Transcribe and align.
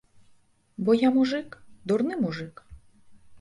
Бо 0.87 0.95
я 0.97 1.09
мужык, 1.17 1.49
дурны 1.93 2.15
мужык. 2.23 2.65